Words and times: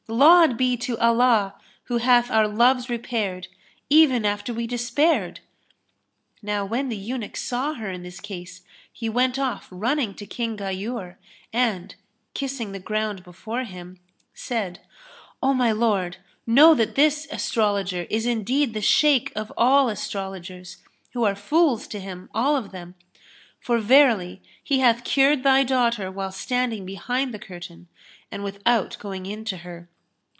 Laud 0.07 0.57
be 0.57 0.75
to 0.75 0.97
Allah 0.97 1.55
who 1.85 1.99
hath 1.99 2.29
our 2.29 2.45
loves 2.45 2.89
repaired, 2.89 3.47
even 3.89 4.25
after 4.25 4.53
we 4.53 4.67
despaired!" 4.67 5.39
Now 6.41 6.65
when 6.65 6.89
the 6.89 6.97
eunuch 6.97 7.37
saw 7.37 7.75
her 7.75 7.89
in 7.89 8.03
this 8.03 8.19
case, 8.19 8.61
he 8.91 9.07
went 9.07 9.39
off 9.39 9.69
running 9.71 10.13
to 10.15 10.25
King 10.25 10.57
Ghayur 10.57 11.15
and, 11.53 11.95
kissing 12.33 12.73
the 12.73 12.79
ground 12.79 13.23
before 13.23 13.63
him, 13.63 14.01
said, 14.33 14.81
"O 15.41 15.53
my 15.53 15.71
lord, 15.71 16.17
know 16.45 16.73
that 16.75 16.95
this 16.95 17.25
Astrologer 17.31 18.05
is 18.09 18.25
indeed 18.25 18.73
the 18.73 18.81
Shaykh 18.81 19.31
of 19.33 19.49
all 19.55 19.87
astrologers, 19.87 20.79
who 21.13 21.23
are 21.23 21.35
fools 21.35 21.87
to 21.87 22.01
him, 22.01 22.29
all 22.33 22.57
of 22.57 22.73
them; 22.73 22.95
for 23.61 23.79
verily 23.79 24.41
he 24.61 24.79
hath 24.79 25.05
cured 25.05 25.43
thy 25.43 25.63
daughter 25.63 26.11
while 26.11 26.33
standing 26.33 26.85
behind 26.85 27.33
the 27.33 27.39
curtain 27.39 27.87
and 28.29 28.43
without 28.43 28.97
going 28.99 29.25
in 29.25 29.45
to 29.45 29.57
her." 29.57 29.87